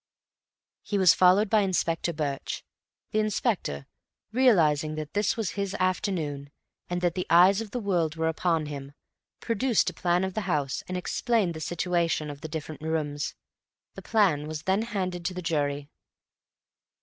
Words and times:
He 0.81 0.97
was 0.97 1.13
followed 1.13 1.47
by 1.47 1.59
Inspector 1.61 2.11
Birch. 2.13 2.63
The 3.11 3.19
Inspector, 3.19 3.85
realizing 4.31 4.95
that 4.95 5.13
this 5.13 5.37
was 5.37 5.51
his 5.51 5.75
afternoon, 5.75 6.49
and 6.89 7.01
that 7.01 7.13
the 7.13 7.27
eyes 7.29 7.61
of 7.61 7.69
the 7.69 7.79
world 7.79 8.15
were 8.15 8.27
upon 8.27 8.65
him, 8.65 8.93
produced 9.41 9.91
a 9.91 9.93
plan 9.93 10.23
of 10.23 10.33
the 10.33 10.49
house 10.49 10.81
and 10.87 10.97
explained 10.97 11.53
the 11.53 11.59
situation 11.61 12.31
of 12.31 12.41
the 12.41 12.47
different 12.49 12.81
rooms. 12.81 13.35
The 13.93 14.01
plan 14.01 14.47
was 14.47 14.63
then 14.63 14.81
handed 14.81 15.23
to 15.25 15.35
the 15.35 15.41
jury. 15.43 15.87